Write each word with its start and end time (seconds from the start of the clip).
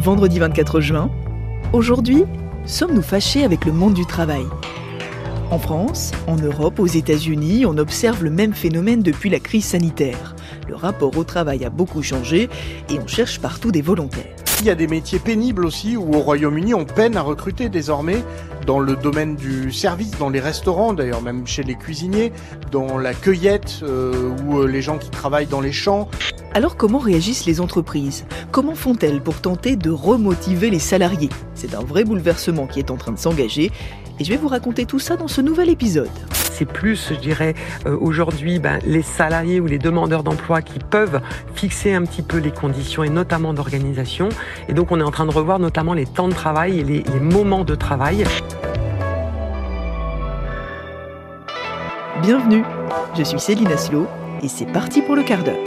Vendredi 0.00 0.40
24 0.40 0.80
juin. 0.80 1.12
Aujourd'hui, 1.72 2.24
sommes-nous 2.66 3.02
fâchés 3.02 3.44
avec 3.44 3.64
le 3.64 3.70
monde 3.70 3.94
du 3.94 4.04
travail? 4.04 4.44
En 5.52 5.60
France, 5.60 6.10
en 6.26 6.34
Europe, 6.34 6.80
aux 6.80 6.86
États-Unis, 6.86 7.66
on 7.66 7.78
observe 7.78 8.24
le 8.24 8.30
même 8.30 8.52
phénomène 8.52 9.02
depuis 9.02 9.30
la 9.30 9.38
crise 9.38 9.66
sanitaire. 9.66 10.34
Le 10.68 10.74
rapport 10.74 11.16
au 11.16 11.22
travail 11.22 11.64
a 11.64 11.70
beaucoup 11.70 12.02
changé 12.02 12.48
et 12.90 12.98
on 12.98 13.06
cherche 13.06 13.38
partout 13.38 13.70
des 13.70 13.82
volontaires. 13.82 14.43
Il 14.64 14.68
y 14.68 14.70
a 14.70 14.74
des 14.74 14.86
métiers 14.86 15.18
pénibles 15.18 15.66
aussi 15.66 15.94
où 15.94 16.14
au 16.14 16.20
Royaume-Uni 16.20 16.72
on 16.72 16.86
peine 16.86 17.18
à 17.18 17.20
recruter 17.20 17.68
désormais 17.68 18.24
dans 18.66 18.78
le 18.78 18.96
domaine 18.96 19.36
du 19.36 19.70
service, 19.70 20.12
dans 20.18 20.30
les 20.30 20.40
restaurants 20.40 20.94
d'ailleurs, 20.94 21.20
même 21.20 21.46
chez 21.46 21.62
les 21.62 21.74
cuisiniers, 21.74 22.32
dans 22.72 22.96
la 22.96 23.12
cueillette 23.12 23.80
euh, 23.82 24.30
ou 24.42 24.60
euh, 24.60 24.66
les 24.66 24.80
gens 24.80 24.96
qui 24.96 25.10
travaillent 25.10 25.48
dans 25.48 25.60
les 25.60 25.70
champs. 25.70 26.08
Alors 26.54 26.78
comment 26.78 26.96
réagissent 26.96 27.44
les 27.44 27.60
entreprises? 27.60 28.24
Comment 28.52 28.74
font-elles 28.74 29.20
pour 29.20 29.38
tenter 29.42 29.76
de 29.76 29.90
remotiver 29.90 30.70
les 30.70 30.78
salariés? 30.78 31.28
C'est 31.54 31.74
un 31.74 31.84
vrai 31.84 32.04
bouleversement 32.04 32.66
qui 32.66 32.78
est 32.78 32.90
en 32.90 32.96
train 32.96 33.12
de 33.12 33.18
s'engager. 33.18 33.70
Et 34.18 34.24
je 34.24 34.30
vais 34.30 34.38
vous 34.38 34.48
raconter 34.48 34.86
tout 34.86 34.98
ça 34.98 35.16
dans 35.16 35.28
ce 35.28 35.42
nouvel 35.42 35.68
épisode 35.68 36.08
c'est 36.54 36.64
plus, 36.64 37.08
je 37.10 37.14
dirais, 37.14 37.54
euh, 37.86 37.96
aujourd'hui, 38.00 38.60
ben, 38.60 38.78
les 38.86 39.02
salariés 39.02 39.60
ou 39.60 39.66
les 39.66 39.78
demandeurs 39.78 40.22
d'emploi 40.22 40.62
qui 40.62 40.78
peuvent 40.78 41.20
fixer 41.54 41.92
un 41.92 42.02
petit 42.04 42.22
peu 42.22 42.38
les 42.38 42.52
conditions 42.52 43.02
et 43.02 43.10
notamment 43.10 43.52
d'organisation. 43.52 44.28
Et 44.68 44.72
donc, 44.72 44.92
on 44.92 45.00
est 45.00 45.04
en 45.04 45.10
train 45.10 45.26
de 45.26 45.32
revoir 45.32 45.58
notamment 45.58 45.94
les 45.94 46.06
temps 46.06 46.28
de 46.28 46.34
travail 46.34 46.78
et 46.78 46.84
les, 46.84 47.02
les 47.02 47.20
moments 47.20 47.64
de 47.64 47.74
travail. 47.74 48.24
Bienvenue, 52.22 52.62
je 53.18 53.24
suis 53.24 53.40
Céline 53.40 53.72
Aslo 53.72 54.06
et 54.42 54.48
c'est 54.48 54.66
parti 54.66 55.02
pour 55.02 55.16
le 55.16 55.24
quart 55.24 55.42
d'heure. 55.42 55.58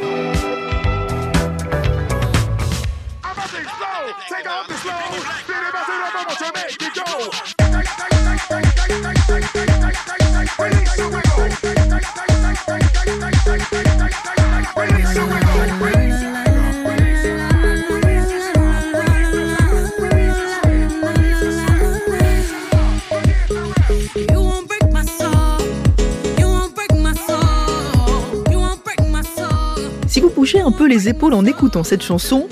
Un 30.68 30.72
peu 30.72 30.86
les 30.86 31.08
épaules 31.08 31.34
en 31.34 31.46
écoutant 31.46 31.86
cette 31.86 32.04
chanson, 32.04 32.50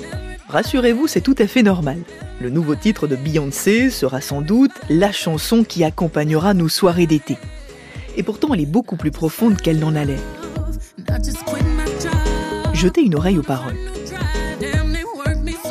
rassurez-vous, 0.48 1.06
c'est 1.06 1.20
tout 1.20 1.34
à 1.38 1.46
fait 1.46 1.62
normal. 1.62 1.98
Le 2.40 2.48
nouveau 2.48 2.74
titre 2.74 3.06
de 3.06 3.14
Beyoncé 3.14 3.90
sera 3.90 4.22
sans 4.22 4.40
doute 4.40 4.70
la 4.88 5.12
chanson 5.12 5.64
qui 5.64 5.84
accompagnera 5.84 6.54
nos 6.54 6.70
soirées 6.70 7.06
d'été. 7.06 7.36
Et 8.16 8.22
pourtant, 8.22 8.54
elle 8.54 8.62
est 8.62 8.64
beaucoup 8.64 8.96
plus 8.96 9.10
profonde 9.10 9.60
qu'elle 9.60 9.78
n'en 9.78 9.94
a 9.94 10.06
l'air. 10.06 10.20
Jetez 12.72 13.02
une 13.02 13.16
oreille 13.16 13.38
aux 13.38 13.42
paroles. 13.42 13.76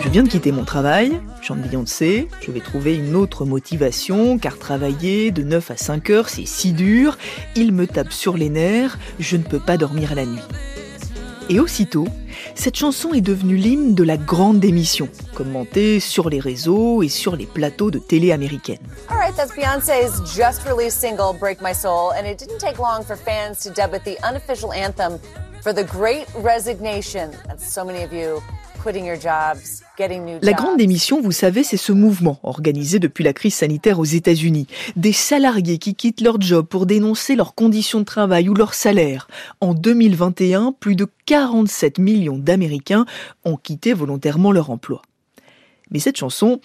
Je 0.04 0.10
viens 0.10 0.22
de 0.22 0.30
quitter 0.30 0.52
mon 0.52 0.66
travail, 0.66 1.20
chante 1.42 1.62
Beyoncé, 1.62 2.28
je 2.46 2.52
vais 2.52 2.60
trouver 2.60 2.96
une 2.96 3.16
autre 3.16 3.46
motivation, 3.46 4.38
car 4.38 4.60
travailler 4.60 5.32
de 5.32 5.42
9 5.42 5.72
à 5.72 5.78
5 5.78 6.12
heures, 6.12 6.30
c'est 6.30 6.46
si 6.46 6.74
dur, 6.74 7.18
il 7.56 7.72
me 7.72 7.88
tape 7.88 8.14
sur 8.14 8.38
les 8.38 8.50
nerfs, 8.50 9.00
je 9.18 9.36
ne 9.36 9.44
peux 9.44 9.60
pas 9.60 9.78
dormir 9.78 10.14
la 10.14 10.28
nuit. 10.28 10.44
Et 11.48 11.60
aussitôt, 11.60 12.08
cette 12.56 12.76
chanson 12.76 13.14
est 13.14 13.22
devenue 13.22 13.56
l'hymne 13.56 13.94
de 13.94 14.04
la 14.04 14.18
grande 14.18 14.60
démission, 14.60 15.08
commentée 15.36 16.00
sur 16.00 16.28
les 16.28 16.40
réseaux 16.40 17.04
et 17.04 17.08
sur 17.08 17.36
les 17.36 17.46
plateaux 17.46 17.92
de 17.92 18.00
télé 18.00 18.32
américaines. 18.32 18.80
All 19.10 19.32
that's 19.36 19.56
Beyonce's 19.56 20.22
just 20.36 20.66
released 20.66 21.00
single 21.00 21.34
Break 21.40 21.62
My 21.62 21.74
Soul, 21.74 22.14
and 22.18 22.26
it 22.26 22.40
didn't 22.40 22.58
take 22.60 22.80
long 22.80 23.04
for 23.04 23.16
fans 23.16 23.60
to 23.60 23.70
dub 23.70 23.94
it 23.94 24.04
the 24.04 24.18
unofficial 24.24 24.74
anthem 24.74 25.20
for 25.62 25.72
the 25.72 25.84
great 25.84 26.26
resignation. 26.36 27.30
That's 27.48 27.72
so 27.72 27.86
many 27.86 28.04
of 28.04 28.12
you. 28.12 28.42
La 30.42 30.54
grande 30.54 30.78
démission, 30.78 31.22
vous 31.22 31.32
savez, 31.32 31.64
c'est 31.64 31.78
ce 31.78 31.92
mouvement 31.92 32.40
organisé 32.44 33.00
depuis 33.00 33.24
la 33.24 33.34
crise 33.34 33.56
sanitaire 33.56 34.00
aux 34.00 34.06
États-Unis. 34.06 34.68
Des 34.96 35.14
salariés 35.14 35.80
qui 35.80 35.96
quittent 35.96 36.22
leur 36.22 36.40
job 36.40 36.68
pour 36.68 36.86
dénoncer 36.86 37.36
leurs 37.36 37.56
conditions 37.56 38.00
de 38.00 38.06
travail 38.06 38.48
ou 38.48 38.54
leur 38.54 38.74
salaire. 38.74 39.28
En 39.60 39.74
2021, 39.74 40.74
plus 40.80 40.96
de 40.96 41.08
47 41.26 41.98
millions 41.98 42.38
d'Américains 42.38 43.06
ont 43.44 43.58
quitté 43.58 43.94
volontairement 43.94 44.52
leur 44.52 44.70
emploi. 44.70 45.02
Mais 45.92 46.00
cette 46.00 46.18
chanson, 46.18 46.60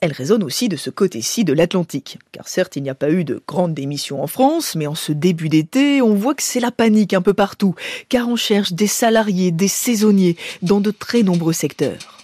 elle 0.00 0.12
résonne 0.12 0.42
aussi 0.42 0.68
de 0.68 0.76
ce 0.76 0.90
côté-ci 0.90 1.44
de 1.44 1.52
l'Atlantique. 1.52 2.18
Car 2.32 2.48
certes, 2.48 2.76
il 2.76 2.82
n'y 2.82 2.90
a 2.90 2.94
pas 2.94 3.10
eu 3.10 3.24
de 3.24 3.42
grande 3.46 3.74
démission 3.74 4.22
en 4.22 4.26
France, 4.26 4.74
mais 4.74 4.86
en 4.86 4.94
ce 4.94 5.12
début 5.12 5.48
d'été, 5.48 6.02
on 6.02 6.14
voit 6.14 6.34
que 6.34 6.42
c'est 6.42 6.60
la 6.60 6.70
panique 6.70 7.14
un 7.14 7.22
peu 7.22 7.34
partout, 7.34 7.74
car 8.08 8.28
on 8.28 8.36
cherche 8.36 8.72
des 8.72 8.86
salariés, 8.86 9.50
des 9.50 9.68
saisonniers, 9.68 10.36
dans 10.62 10.80
de 10.80 10.90
très 10.90 11.22
nombreux 11.22 11.52
secteurs 11.52 12.14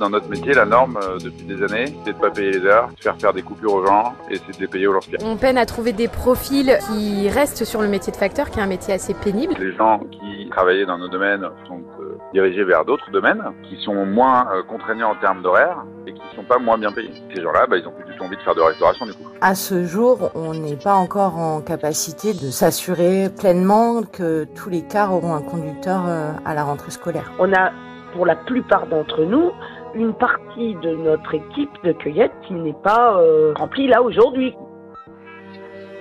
dans 0.00 0.10
notre 0.10 0.28
métier, 0.28 0.54
la 0.54 0.64
norme 0.64 0.98
euh, 1.02 1.18
depuis 1.18 1.44
des 1.44 1.62
années, 1.62 1.84
c'est 2.04 2.12
de 2.12 2.16
ne 2.16 2.22
pas 2.22 2.30
payer 2.30 2.52
les 2.52 2.64
heures, 2.64 2.88
de 2.96 3.02
faire 3.02 3.16
faire 3.18 3.32
des 3.32 3.42
coupures 3.42 3.74
aux 3.74 3.86
gens 3.86 4.14
et 4.30 4.38
c'est 4.38 4.56
de 4.56 4.60
les 4.60 4.66
payer 4.66 4.86
au 4.86 4.92
lance 4.92 5.08
On 5.22 5.36
peine 5.36 5.58
à 5.58 5.66
trouver 5.66 5.92
des 5.92 6.08
profils 6.08 6.78
qui 6.88 7.28
restent 7.28 7.64
sur 7.64 7.82
le 7.82 7.88
métier 7.88 8.10
de 8.10 8.16
facteur, 8.16 8.50
qui 8.50 8.58
est 8.58 8.62
un 8.62 8.66
métier 8.66 8.94
assez 8.94 9.14
pénible. 9.14 9.54
Les 9.60 9.76
gens 9.76 10.00
qui 10.10 10.48
travaillaient 10.50 10.86
dans 10.86 10.98
nos 10.98 11.08
domaines 11.08 11.46
sont 11.68 11.82
euh, 12.00 12.09
dirigés 12.32 12.64
vers 12.64 12.84
d'autres 12.84 13.10
domaines 13.10 13.42
qui 13.64 13.76
sont 13.82 14.06
moins 14.06 14.46
euh, 14.52 14.62
contraignants 14.62 15.10
en 15.10 15.14
termes 15.16 15.42
d'horaire 15.42 15.84
et 16.06 16.12
qui 16.12 16.20
ne 16.20 16.36
sont 16.36 16.44
pas 16.44 16.58
moins 16.58 16.78
bien 16.78 16.92
payés. 16.92 17.12
Ces 17.34 17.42
gens-là, 17.42 17.66
bah, 17.68 17.76
ils 17.76 17.86
ont 17.86 17.92
plus 17.92 18.04
du 18.04 18.16
tout 18.16 18.24
envie 18.24 18.36
de 18.36 18.42
faire 18.42 18.54
de 18.54 18.60
restauration 18.60 19.06
du 19.06 19.12
coup. 19.12 19.24
À 19.40 19.54
ce 19.54 19.84
jour, 19.84 20.30
on 20.34 20.54
n'est 20.54 20.76
pas 20.76 20.94
encore 20.94 21.38
en 21.38 21.60
capacité 21.60 22.32
de 22.34 22.50
s'assurer 22.50 23.28
pleinement 23.36 24.02
que 24.02 24.44
tous 24.54 24.70
les 24.70 24.82
cars 24.82 25.12
auront 25.12 25.34
un 25.34 25.42
conducteur 25.42 26.02
à 26.44 26.54
la 26.54 26.64
rentrée 26.64 26.90
scolaire. 26.90 27.32
On 27.38 27.52
a, 27.52 27.70
pour 28.12 28.26
la 28.26 28.36
plupart 28.36 28.86
d'entre 28.86 29.24
nous, 29.24 29.50
une 29.94 30.14
partie 30.14 30.74
de 30.82 30.94
notre 30.94 31.34
équipe 31.34 31.70
de 31.84 31.92
cueillette 31.92 32.32
qui 32.46 32.54
n'est 32.54 32.76
pas 32.84 33.20
euh, 33.20 33.52
remplie 33.56 33.88
là 33.88 34.02
aujourd'hui. 34.02 34.54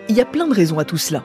Il 0.07 0.15
y 0.15 0.21
a 0.21 0.25
plein 0.25 0.47
de 0.47 0.53
raisons 0.53 0.79
à 0.79 0.85
tout 0.85 0.97
cela. 0.97 1.21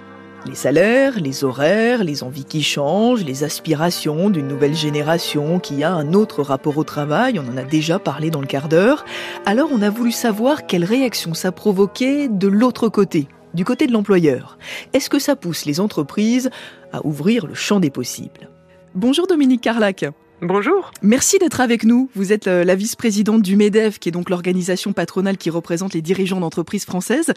Les 0.47 0.55
salaires, 0.55 1.19
les 1.21 1.43
horaires, 1.43 2.05
les 2.05 2.23
envies 2.23 2.45
qui 2.45 2.63
changent, 2.63 3.25
les 3.25 3.45
aspirations 3.45 4.29
d'une 4.29 4.47
nouvelle 4.47 4.75
génération 4.75 5.59
qui 5.59 5.83
a 5.83 5.93
un 5.95 6.13
autre 6.13 6.43
rapport 6.43 6.77
au 6.77 6.85
travail, 6.85 7.39
on 7.39 7.51
en 7.51 7.57
a 7.57 7.65
déjà 7.65 7.99
parlé 7.99 8.29
dans 8.29 8.43
le 8.43 8.47
quart 8.47 8.69
d'heure. 8.69 9.07
Alors 9.47 9.71
on 9.73 9.81
a 9.81 9.89
voulu 9.89 10.13
savoir 10.13 10.67
quelle 10.67 10.85
réaction 10.85 11.33
ça 11.33 11.51
provoquait 11.51 12.29
de 12.29 12.47
l'autre 12.47 12.91
côté, 12.91 13.27
du 13.55 13.65
côté 13.65 13.87
de 13.87 13.93
l'employeur. 13.93 14.59
Est-ce 14.93 15.09
que 15.09 15.19
ça 15.19 15.35
pousse 15.35 15.65
les 15.65 15.81
entreprises 15.81 16.51
à 16.93 17.05
ouvrir 17.07 17.47
le 17.47 17.55
champ 17.55 17.81
des 17.81 17.91
possibles? 17.91 18.51
Bonjour 18.95 19.27
Dominique 19.27 19.63
Carlac. 19.63 20.05
Bonjour. 20.47 20.91
Merci 21.01 21.39
d'être 21.39 21.63
avec 21.63 21.85
nous. 21.85 22.11
Vous 22.15 22.31
êtes 22.31 22.49
euh, 22.49 22.65
la 22.65 22.75
vice-présidente 22.75 23.41
du 23.41 23.57
MEDEF, 23.57 23.99
qui 23.99 24.11
est 24.11 24.13
donc 24.13 24.29
l'organisation 24.29 24.93
patronale 24.93 25.39
qui 25.39 25.49
représente 25.49 25.95
les 25.95 26.03
dirigeants 26.03 26.39
d'entreprises 26.39 26.85
françaises. 26.85 27.33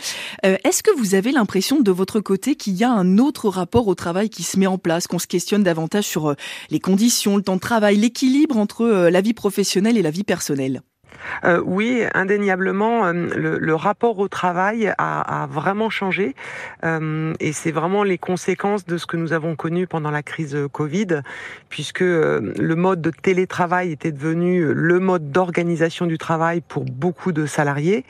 Euh, 0.46 0.58
est-ce 0.66 0.84
que 0.84 0.92
vous 0.98 1.16
avez 1.16 1.32
l'impression 1.32 1.80
de 1.80 1.90
votre 1.90 2.20
côté 2.20 2.56
qu'il 2.56 2.74
y 2.74 2.84
a 2.84 2.92
un 2.92 3.18
autre 3.18 3.48
rapport 3.48 3.88
au 3.88 3.96
travail 3.96 4.30
qui 4.30 4.44
se 4.44 4.60
met 4.60 4.68
en 4.68 4.78
place, 4.78 5.08
qu'on 5.08 5.20
se 5.20 5.28
questionne 5.28 5.64
davantage 5.64 6.04
sur 6.04 6.32
euh, 6.32 6.36
les 6.70 6.82
conditions, 6.82 7.38
le 7.38 7.44
temps 7.44 7.56
de 7.56 7.62
travail, 7.62 7.96
l'équilibre 7.96 8.58
entre 8.58 8.86
la 9.10 9.22
vie 9.22 9.34
professionnelle 9.34 9.98
et 9.98 10.02
la 10.02 10.12
vie 10.12 10.26
personnelle? 10.26 10.82
Euh, 11.44 11.62
oui, 11.64 12.04
indéniablement, 12.14 13.06
euh, 13.06 13.14
le, 13.14 13.76
rapport 13.76 14.18
au 14.20 14.28
travail 14.28 14.92
a, 14.98 15.48
vraiment 15.52 15.90
changé 15.90 16.36
euh, 16.84 17.34
et 17.40 17.54
c'est 17.54 17.72
vraiment 17.72 18.04
les 18.04 18.18
conséquences 18.18 18.86
de 18.86 18.98
ce 18.98 19.06
que 19.06 19.18
nous 19.18 19.34
avons 19.34 19.56
connu 19.56 19.86
pendant 19.86 20.10
la 20.10 20.24
crise 20.24 20.58
Covid, 20.72 21.22
puisque 21.70 22.02
le 22.02 22.74
mode 22.76 23.02
de 23.02 23.12
télétravail 23.12 23.92
était 23.92 24.12
devenu 24.12 24.74
le 24.74 25.00
mode 25.00 25.32
d'organisation 25.32 26.06
du 26.06 26.18
travail 26.18 26.62
pour 26.62 26.86
beaucoup 26.86 27.32
de 27.32 27.46
salariés. 27.46 28.04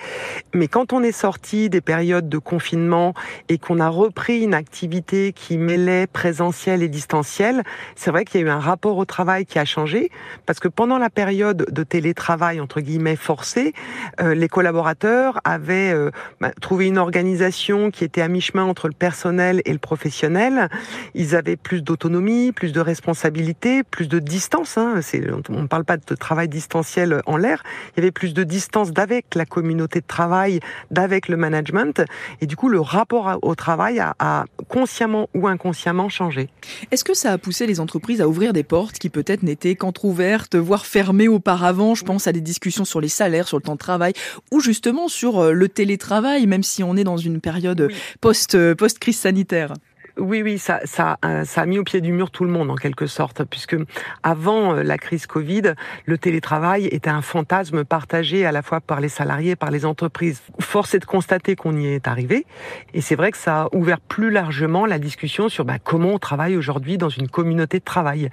Mais 0.53 0.67
quand 0.67 0.93
on 0.93 1.03
est 1.03 1.11
sorti 1.11 1.69
des 1.69 1.81
périodes 1.81 2.29
de 2.29 2.37
confinement 2.37 3.13
et 3.49 3.57
qu'on 3.57 3.79
a 3.79 3.89
repris 3.89 4.41
une 4.41 4.53
activité 4.53 5.33
qui 5.33 5.57
mêlait 5.57 6.07
présentiel 6.07 6.81
et 6.81 6.87
distanciel, 6.87 7.63
c'est 7.95 8.11
vrai 8.11 8.25
qu'il 8.25 8.41
y 8.41 8.43
a 8.43 8.47
eu 8.47 8.49
un 8.49 8.59
rapport 8.59 8.97
au 8.97 9.05
travail 9.05 9.45
qui 9.45 9.59
a 9.59 9.65
changé, 9.65 10.09
parce 10.45 10.59
que 10.59 10.67
pendant 10.67 10.97
la 10.97 11.09
période 11.09 11.67
de 11.69 11.83
télétravail, 11.83 12.61
entre 12.61 12.79
guillemets 12.87 13.15
forcé, 13.15 13.73
euh, 14.21 14.33
les 14.33 14.47
collaborateurs 14.47 15.39
avaient 15.43 15.93
euh, 15.93 16.09
bah, 16.41 16.51
trouvé 16.61 16.87
une 16.87 16.97
organisation 16.97 17.91
qui 17.91 18.03
était 18.03 18.21
à 18.21 18.27
mi-chemin 18.27 18.63
entre 18.63 18.87
le 18.87 18.93
personnel 18.93 19.61
et 19.65 19.73
le 19.73 19.79
professionnel. 19.79 20.69
Ils 21.13 21.35
avaient 21.35 21.57
plus 21.57 21.81
d'autonomie, 21.81 22.51
plus 22.51 22.71
de 22.71 22.79
responsabilité, 22.79 23.83
plus 23.83 24.07
de 24.07 24.19
distance. 24.19 24.77
Hein. 24.77 25.01
on 25.49 25.61
ne 25.61 25.67
parle 25.67 25.85
pas 25.85 25.97
de 25.97 26.15
travail 26.15 26.47
distanciel 26.47 27.21
en 27.25 27.37
l'air. 27.37 27.63
Il 27.91 27.99
y 27.99 28.01
avait 28.01 28.11
plus 28.11 28.33
de 28.33 28.43
distance 28.43 28.91
d'avec 28.91 29.35
la 29.35 29.45
communauté 29.45 29.99
de 29.99 30.07
travail, 30.07 30.59
d'avec 30.89 31.27
le 31.27 31.37
management. 31.37 32.01
Et 32.41 32.47
du 32.47 32.55
coup, 32.55 32.69
le 32.69 32.79
rapport 32.79 33.37
au 33.41 33.55
travail 33.55 33.99
a, 33.99 34.15
a 34.19 34.45
consciemment 34.69 35.27
ou 35.33 35.47
inconsciemment 35.47 36.09
changé. 36.09 36.49
Est-ce 36.91 37.03
que 37.03 37.13
ça 37.13 37.33
a 37.33 37.37
poussé 37.37 37.67
les 37.67 37.79
entreprises 37.79 38.21
à 38.21 38.27
ouvrir 38.27 38.53
des 38.53 38.63
portes 38.63 38.97
qui 38.97 39.09
peut-être 39.09 39.43
n'étaient 39.43 39.75
qu'entrouvertes, 39.75 40.55
voire 40.55 40.85
fermées 40.85 41.27
auparavant? 41.27 41.95
Je 41.95 42.05
pense 42.05 42.27
à 42.27 42.31
des 42.31 42.41
discussions 42.41 42.76
sur 42.85 43.01
les 43.01 43.07
salaires, 43.07 43.47
sur 43.47 43.57
le 43.57 43.63
temps 43.63 43.73
de 43.73 43.79
travail, 43.79 44.13
ou 44.51 44.59
justement 44.59 45.07
sur 45.07 45.39
euh, 45.39 45.51
le 45.51 45.69
télétravail, 45.69 46.47
même 46.47 46.63
si 46.63 46.83
on 46.83 46.95
est 46.95 47.03
dans 47.03 47.17
une 47.17 47.41
période 47.41 47.89
post, 48.21 48.55
euh, 48.55 48.75
post-crise 48.75 49.17
sanitaire. 49.17 49.73
Oui, 50.19 50.41
oui, 50.41 50.57
ça, 50.57 50.79
ça, 50.85 51.19
euh, 51.25 51.45
ça 51.45 51.61
a 51.61 51.65
mis 51.67 51.77
au 51.77 51.83
pied 51.83 52.01
du 52.01 52.11
mur 52.11 52.31
tout 52.31 52.43
le 52.43 52.49
monde 52.49 52.71
en 52.71 52.75
quelque 52.75 53.05
sorte, 53.05 53.43
puisque 53.43 53.75
avant 54.23 54.75
euh, 54.75 54.83
la 54.83 54.97
crise 54.97 55.27
Covid, 55.27 55.73
le 56.05 56.17
télétravail 56.17 56.87
était 56.87 57.09
un 57.09 57.21
fantasme 57.21 57.85
partagé 57.85 58.45
à 58.45 58.51
la 58.51 58.63
fois 58.63 58.81
par 58.81 58.99
les 58.99 59.09
salariés 59.09 59.51
et 59.51 59.55
par 59.55 59.69
les 59.69 59.85
entreprises. 59.85 60.41
Force 60.59 60.95
est 60.95 60.99
de 60.99 61.05
constater 61.05 61.55
qu'on 61.55 61.77
y 61.77 61.87
est 61.87 62.07
arrivé, 62.07 62.47
et 62.95 63.01
c'est 63.01 63.15
vrai 63.15 63.31
que 63.31 63.37
ça 63.37 63.63
a 63.63 63.75
ouvert 63.75 63.99
plus 63.99 64.31
largement 64.31 64.87
la 64.87 64.97
discussion 64.97 65.49
sur 65.49 65.65
bah, 65.65 65.77
comment 65.83 66.13
on 66.13 66.19
travaille 66.19 66.57
aujourd'hui 66.57 66.97
dans 66.97 67.09
une 67.09 67.29
communauté 67.29 67.77
de 67.77 67.85
travail. 67.85 68.29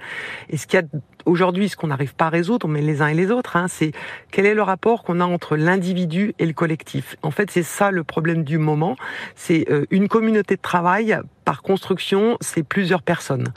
Et 0.49 0.57
ce 0.57 0.65
qu'il 0.65 0.79
y 0.79 0.83
a 0.83 0.85
aujourd'hui, 1.25 1.69
ce 1.69 1.75
qu'on 1.75 1.87
n'arrive 1.87 2.15
pas 2.15 2.25
à 2.25 2.29
résoudre, 2.29 2.67
mais 2.67 2.81
les 2.81 3.01
uns 3.01 3.07
et 3.07 3.13
les 3.13 3.31
autres, 3.31 3.55
hein, 3.55 3.67
c'est 3.67 3.91
quel 4.31 4.45
est 4.45 4.53
le 4.53 4.61
rapport 4.61 5.03
qu'on 5.03 5.19
a 5.19 5.25
entre 5.25 5.57
l'individu 5.57 6.33
et 6.39 6.45
le 6.45 6.53
collectif. 6.53 7.15
En 7.23 7.31
fait, 7.31 7.51
c'est 7.51 7.63
ça 7.63 7.91
le 7.91 8.03
problème 8.03 8.43
du 8.43 8.57
moment. 8.57 8.95
C'est 9.35 9.69
euh, 9.69 9.85
une 9.91 10.07
communauté 10.07 10.55
de 10.55 10.61
travail 10.61 11.17
par 11.43 11.61
construction, 11.61 12.37
c'est 12.41 12.63
plusieurs 12.63 13.01
personnes. 13.01 13.53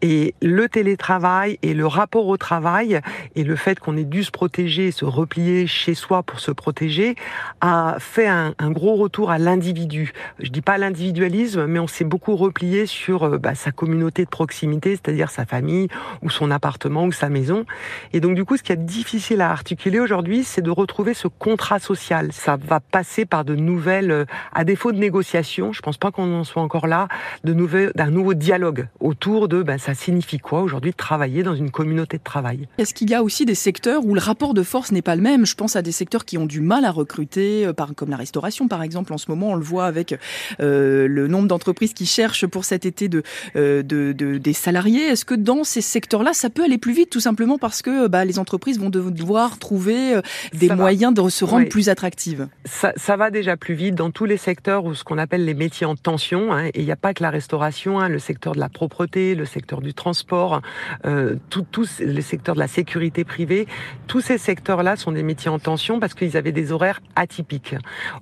Et 0.00 0.34
le 0.40 0.68
télétravail 0.68 1.58
et 1.62 1.74
le 1.74 1.86
rapport 1.86 2.26
au 2.28 2.36
travail 2.36 3.00
et 3.34 3.42
le 3.42 3.56
fait 3.56 3.80
qu'on 3.80 3.96
ait 3.96 4.04
dû 4.04 4.22
se 4.22 4.30
protéger, 4.30 4.92
se 4.92 5.04
replier 5.04 5.66
chez 5.66 5.94
soi 5.94 6.22
pour 6.22 6.38
se 6.38 6.52
protéger, 6.52 7.16
a 7.60 7.96
fait 7.98 8.28
un, 8.28 8.52
gros 8.70 8.94
retour 8.94 9.30
à 9.30 9.38
l'individu. 9.38 10.12
Je 10.38 10.50
dis 10.50 10.60
pas 10.60 10.78
l'individualisme, 10.78 11.66
mais 11.66 11.78
on 11.78 11.86
s'est 11.86 12.04
beaucoup 12.04 12.36
replié 12.36 12.86
sur 12.86 13.24
euh, 13.24 13.38
bah, 13.38 13.54
sa 13.54 13.72
communauté 13.72 14.24
de 14.24 14.30
proximité, 14.30 14.90
c'est-à-dire 14.90 15.30
sa 15.30 15.46
famille 15.46 15.88
ou 16.22 16.30
son 16.30 16.50
appartement 16.50 17.04
ou 17.04 17.12
sa 17.12 17.28
maison. 17.28 17.64
Et 18.12 18.20
donc 18.20 18.34
du 18.34 18.44
coup, 18.44 18.56
ce 18.56 18.62
qui 18.62 18.72
est 18.72 18.76
difficile 18.76 19.40
à 19.40 19.50
articuler 19.50 19.98
aujourd'hui, 19.98 20.44
c'est 20.44 20.62
de 20.62 20.70
retrouver 20.70 21.14
ce 21.14 21.26
contrat 21.28 21.80
social. 21.80 22.32
Ça 22.32 22.56
va 22.56 22.78
passer 22.80 23.26
par 23.26 23.44
de 23.44 23.56
nouvelles, 23.56 24.10
euh, 24.10 24.24
à 24.52 24.64
défaut 24.64 24.92
de 24.92 24.98
négociations, 24.98 25.72
je 25.72 25.82
pense 25.82 25.96
pas 25.96 26.12
qu'on 26.12 26.32
en 26.34 26.44
soit 26.44 26.62
encore 26.62 26.86
là, 26.86 27.08
de 27.44 27.58
d'un 27.94 28.10
nouveau 28.10 28.34
dialogue 28.34 28.86
autour 29.00 29.48
de 29.48 29.62
bah, 29.62 29.78
ça 29.88 29.94
signifie 29.94 30.36
quoi 30.38 30.60
aujourd'hui 30.60 30.90
de 30.90 30.96
travailler 30.96 31.42
dans 31.42 31.54
une 31.54 31.70
communauté 31.70 32.18
de 32.18 32.22
travail? 32.22 32.68
Est-ce 32.76 32.92
qu'il 32.92 33.08
y 33.08 33.14
a 33.14 33.22
aussi 33.22 33.46
des 33.46 33.54
secteurs 33.54 34.04
où 34.04 34.12
le 34.12 34.20
rapport 34.20 34.52
de 34.52 34.62
force 34.62 34.92
n'est 34.92 35.00
pas 35.00 35.16
le 35.16 35.22
même? 35.22 35.46
Je 35.46 35.54
pense 35.54 35.76
à 35.76 35.82
des 35.82 35.92
secteurs 35.92 36.26
qui 36.26 36.36
ont 36.36 36.44
du 36.44 36.60
mal 36.60 36.84
à 36.84 36.90
recruter, 36.90 37.66
euh, 37.66 37.72
comme 37.96 38.10
la 38.10 38.18
restauration 38.18 38.68
par 38.68 38.82
exemple. 38.82 39.14
En 39.14 39.18
ce 39.18 39.30
moment, 39.30 39.52
on 39.52 39.54
le 39.54 39.64
voit 39.64 39.86
avec 39.86 40.14
euh, 40.60 41.08
le 41.08 41.26
nombre 41.26 41.48
d'entreprises 41.48 41.94
qui 41.94 42.04
cherchent 42.04 42.46
pour 42.46 42.66
cet 42.66 42.84
été 42.84 43.08
de, 43.08 43.22
euh, 43.56 43.82
de, 43.82 44.12
des 44.12 44.52
salariés. 44.52 45.06
Est-ce 45.06 45.24
que 45.24 45.34
dans 45.34 45.64
ces 45.64 45.80
secteurs-là, 45.80 46.34
ça 46.34 46.50
peut 46.50 46.64
aller 46.64 46.76
plus 46.76 46.92
vite 46.92 47.08
tout 47.08 47.20
simplement 47.20 47.56
parce 47.56 47.80
que 47.80 48.08
bah, 48.08 48.26
les 48.26 48.38
entreprises 48.38 48.78
vont 48.78 48.90
devoir 48.90 49.58
trouver 49.58 50.20
des 50.52 50.68
moyens 50.68 51.14
de 51.14 51.26
se 51.30 51.46
rendre 51.46 51.68
plus 51.68 51.88
attractives? 51.88 52.48
Ça, 52.66 52.92
ça, 52.96 53.16
va 53.16 53.30
déjà 53.30 53.56
plus 53.56 53.74
vite 53.74 53.94
dans 53.94 54.10
tous 54.10 54.26
les 54.26 54.36
secteurs 54.36 54.84
où 54.84 54.94
ce 54.94 55.02
qu'on 55.02 55.16
appelle 55.16 55.46
les 55.46 55.54
métiers 55.54 55.86
en 55.86 55.96
tension. 55.96 56.52
Hein, 56.52 56.66
et 56.66 56.80
il 56.80 56.84
n'y 56.84 56.92
a 56.92 56.96
pas 56.96 57.14
que 57.14 57.22
la 57.22 57.30
restauration, 57.30 57.98
hein, 57.98 58.10
le 58.10 58.18
secteur 58.18 58.52
de 58.54 58.60
la 58.60 58.68
propreté, 58.68 59.34
le 59.34 59.46
secteur 59.46 59.77
du 59.80 59.94
transport, 59.94 60.60
euh, 61.04 61.36
tous 61.50 62.00
les 62.00 62.22
secteurs 62.22 62.54
de 62.54 62.60
la 62.60 62.68
sécurité 62.68 63.24
privée, 63.24 63.66
tous 64.06 64.20
ces 64.20 64.38
secteurs-là 64.38 64.96
sont 64.96 65.12
des 65.12 65.22
métiers 65.22 65.50
en 65.50 65.58
tension 65.58 66.00
parce 66.00 66.14
qu'ils 66.14 66.36
avaient 66.36 66.52
des 66.52 66.72
horaires 66.72 67.00
atypiques. 67.16 67.76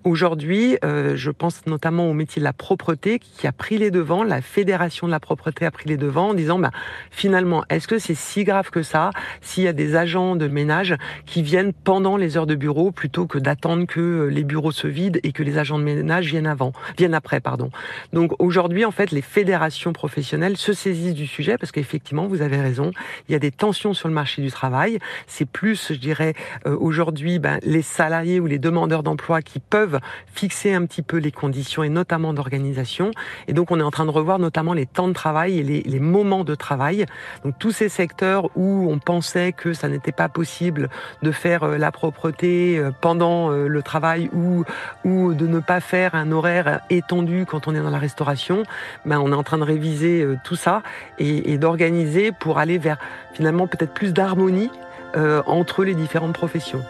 Aujourd'hui, 0.05 0.79
euh, 0.85 1.17
je 1.17 1.31
pense 1.31 1.67
notamment 1.67 2.11
au 2.11 2.13
métier 2.13 2.41
de 2.41 2.45
la 2.45 2.53
propreté 2.53 3.19
qui 3.19 3.47
a 3.47 3.53
pris 3.53 3.79
les 3.79 3.91
devants, 3.91 4.25
la 4.25 4.43
fédération 4.43 5.07
de 5.07 5.13
la 5.13 5.21
propreté 5.21 5.67
a 5.67 5.71
pris 5.71 5.89
les 5.89 5.97
devants 5.97 6.31
en 6.31 6.35
disant 6.35 6.59
bah, 6.59 6.71
finalement, 7.11 7.65
est-ce 7.69 7.89
que 7.89 7.99
c'est 7.99 8.15
si 8.15 8.45
grave 8.45 8.71
que 8.71 8.83
ça 8.83 9.11
s'il 9.41 9.65
y 9.65 9.69
a 9.69 9.73
des 9.73 9.97
agents 9.97 10.37
de 10.37 10.49
ménage 10.49 10.95
qui 11.25 11.43
viennent 11.43 11.73
pendant 11.73 12.17
les 12.17 12.37
heures 12.37 12.47
de 12.47 12.55
bureau 12.55 12.91
plutôt 12.91 13.27
que 13.27 13.39
d'attendre 13.39 13.87
que 13.87 14.29
les 14.31 14.45
bureaux 14.45 14.73
se 14.73 14.89
vident 14.89 15.19
et 15.23 15.33
que 15.33 15.43
les 15.43 15.59
agents 15.59 15.79
de 15.79 15.85
ménage 15.85 16.27
viennent 16.27 16.47
avant, 16.47 16.73
viennent 16.97 17.15
après, 17.15 17.41
pardon. 17.41 17.71
Donc 18.13 18.33
aujourd'hui, 18.39 18.85
en 18.85 18.91
fait, 18.91 19.11
les 19.11 19.23
fédérations 19.23 19.93
professionnelles 19.93 20.57
se 20.57 20.73
saisissent 20.73 21.15
du 21.15 21.27
sujet 21.27 21.46
parce 21.55 21.73
qu'effectivement, 21.73 22.27
vous 22.27 22.43
avez 22.43 22.61
raison, 22.61 22.91
il 23.29 23.33
y 23.33 23.35
a 23.35 23.39
des 23.39 23.53
tensions 23.53 23.95
sur 23.95 24.09
le 24.09 24.15
marché 24.15 24.43
du 24.43 24.51
travail. 24.51 24.99
C'est 25.27 25.45
plus, 25.45 25.93
je 25.93 25.99
dirais, 25.99 26.35
euh, 26.67 26.77
aujourd'hui, 26.79 27.39
ben, 27.39 27.59
les 27.63 27.83
salariés 27.83 28.41
ou 28.41 28.47
les 28.47 28.59
demandeurs 28.59 29.03
d'emploi 29.03 29.43
qui 29.43 29.61
peuvent 29.61 30.01
fixer 30.35 30.75
un 30.75 30.85
petit 30.87 31.03
peu 31.03 31.19
les 31.19 31.33
conditions 31.33 31.83
et 31.83 31.89
notamment 31.89 32.35
d'organisation. 32.35 33.11
Et 33.49 33.53
donc, 33.53 33.71
on 33.71 33.79
est 33.79 33.85
en 33.85 33.91
train 33.91 34.07
de 34.07 34.11
revoir 34.11 34.39
notamment 34.39 34.73
les 34.73 34.87
temps 34.87 35.09
de 35.09 35.13
travail 35.13 35.59
et 35.59 35.63
les, 35.63 36.01
moments 36.01 36.45
de 36.45 36.55
travail. 36.55 37.07
Donc, 37.45 37.59
tous 37.59 37.73
ces 37.73 37.89
secteurs 37.89 38.51
où 38.55 38.89
on 38.91 38.99
pensait 38.99 39.53
que 39.53 39.73
ça 39.73 39.89
n'était 39.89 40.13
pas 40.13 40.29
possible 40.29 40.89
de 41.23 41.31
faire 41.31 41.63
euh, 41.65 41.79
la 41.79 41.91
propreté 41.91 42.79
euh, 42.79 42.91
pendant 43.01 43.51
le 43.51 43.83
travail 43.83 44.29
ou, 44.33 44.65
ou 45.05 45.35
de 45.35 45.47
ne 45.47 45.61
pas 45.61 45.81
faire 45.81 46.15
un 46.15 46.33
horaire 46.33 46.81
étendu 46.91 47.45
quand 47.47 47.69
on 47.69 47.75
est 47.75 47.81
dans 47.81 47.91
la 47.91 47.99
restauration, 47.99 48.63
ben, 49.05 49.19
on 49.21 49.33
est 49.33 49.35
en 49.35 49.43
train 49.43 49.59
de 49.59 49.65
réviser 49.65 50.27
tout 50.45 50.57
ça 50.57 50.83
et, 51.19 51.36
et, 51.45 51.59
d'organiser 51.59 52.33
pour 52.33 52.59
aller 52.59 52.79
vers 52.79 52.99
finalement 53.33 53.67
peut-être 53.67 53.93
plus 53.93 54.13
d'harmonie 54.13 54.71
euh, 55.17 55.43
entre 55.47 55.85
les 55.85 55.95
différentes 55.95 56.35
professions. 56.35 56.85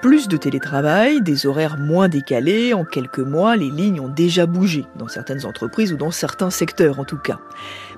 Plus 0.00 0.28
de 0.28 0.36
télétravail, 0.36 1.20
des 1.22 1.46
horaires 1.46 1.76
moins 1.76 2.08
décalés, 2.08 2.72
en 2.72 2.84
quelques 2.84 3.18
mois, 3.18 3.56
les 3.56 3.68
lignes 3.68 3.98
ont 3.98 4.08
déjà 4.08 4.46
bougé, 4.46 4.84
dans 4.94 5.08
certaines 5.08 5.44
entreprises 5.44 5.92
ou 5.92 5.96
dans 5.96 6.12
certains 6.12 6.50
secteurs 6.50 7.00
en 7.00 7.04
tout 7.04 7.18
cas. 7.18 7.40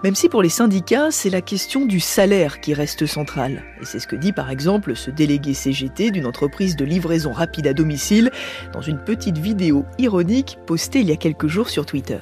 Même 0.02 0.14
si 0.14 0.30
pour 0.30 0.40
les 0.42 0.48
syndicats, 0.48 1.10
c'est 1.10 1.28
la 1.28 1.42
question 1.42 1.84
du 1.84 2.00
salaire 2.00 2.62
qui 2.62 2.72
reste 2.72 3.04
centrale. 3.04 3.62
Et 3.82 3.84
c'est 3.84 3.98
ce 3.98 4.06
que 4.06 4.16
dit 4.16 4.32
par 4.32 4.48
exemple 4.48 4.96
ce 4.96 5.10
délégué 5.10 5.52
CGT 5.52 6.10
d'une 6.10 6.24
entreprise 6.24 6.74
de 6.74 6.86
livraison 6.86 7.32
rapide 7.32 7.66
à 7.66 7.74
domicile 7.74 8.30
dans 8.72 8.80
une 8.80 8.98
petite 8.98 9.36
vidéo 9.36 9.84
ironique 9.98 10.56
postée 10.66 11.00
il 11.00 11.10
y 11.10 11.12
a 11.12 11.16
quelques 11.16 11.48
jours 11.48 11.68
sur 11.68 11.84
Twitter. 11.84 12.20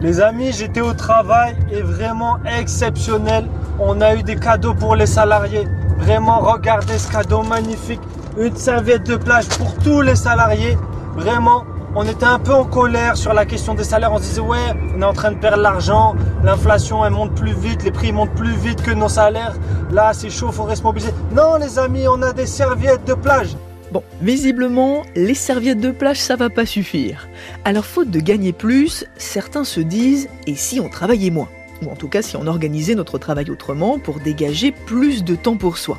Les 0.00 0.20
amis, 0.20 0.52
j'étais 0.52 0.82
au 0.82 0.92
travail 0.92 1.56
et 1.72 1.82
vraiment 1.82 2.38
exceptionnel. 2.44 3.44
On 3.80 4.00
a 4.00 4.14
eu 4.14 4.22
des 4.22 4.36
cadeaux 4.36 4.74
pour 4.74 4.94
les 4.94 5.06
salariés. 5.06 5.66
Vraiment, 5.98 6.38
regardez 6.38 6.96
ce 6.96 7.10
cadeau 7.10 7.42
magnifique 7.42 8.00
une 8.38 8.56
serviette 8.56 9.06
de 9.06 9.16
plage 9.16 9.48
pour 9.48 9.74
tous 9.78 10.00
les 10.00 10.16
salariés. 10.16 10.76
Vraiment, 11.14 11.64
on 11.94 12.04
était 12.04 12.24
un 12.24 12.40
peu 12.40 12.52
en 12.52 12.64
colère 12.64 13.16
sur 13.16 13.32
la 13.32 13.46
question 13.46 13.74
des 13.74 13.84
salaires. 13.84 14.12
On 14.12 14.18
se 14.18 14.24
disait, 14.24 14.40
ouais, 14.40 14.74
on 14.96 15.00
est 15.00 15.04
en 15.04 15.12
train 15.12 15.30
de 15.30 15.36
perdre 15.36 15.62
l'argent, 15.62 16.14
l'inflation, 16.42 17.04
elle 17.04 17.12
monte 17.12 17.34
plus 17.34 17.54
vite, 17.54 17.84
les 17.84 17.92
prix 17.92 18.12
montent 18.12 18.34
plus 18.34 18.54
vite 18.56 18.82
que 18.82 18.90
nos 18.90 19.08
salaires. 19.08 19.54
Là, 19.92 20.12
c'est 20.12 20.30
chaud, 20.30 20.50
faut 20.50 20.64
rester 20.64 20.84
mobilisé. 20.84 21.12
Non, 21.32 21.56
les 21.56 21.78
amis, 21.78 22.08
on 22.08 22.20
a 22.22 22.32
des 22.32 22.46
serviettes 22.46 23.04
de 23.06 23.14
plage. 23.14 23.56
Bon, 23.92 24.02
visiblement, 24.20 25.02
les 25.14 25.34
serviettes 25.34 25.80
de 25.80 25.92
plage, 25.92 26.20
ça 26.20 26.34
va 26.34 26.50
pas 26.50 26.66
suffire. 26.66 27.28
Alors, 27.64 27.84
faute 27.84 28.10
de 28.10 28.18
gagner 28.18 28.52
plus, 28.52 29.04
certains 29.16 29.62
se 29.62 29.78
disent, 29.78 30.28
et 30.48 30.56
si 30.56 30.80
on 30.80 30.88
travaillait 30.88 31.30
moins? 31.30 31.48
Ou 31.82 31.92
en 31.92 31.94
tout 31.94 32.08
cas, 32.08 32.22
si 32.22 32.36
on 32.36 32.48
organisait 32.48 32.96
notre 32.96 33.18
travail 33.18 33.50
autrement 33.50 34.00
pour 34.00 34.18
dégager 34.18 34.72
plus 34.72 35.22
de 35.22 35.36
temps 35.36 35.56
pour 35.56 35.78
soi. 35.78 35.98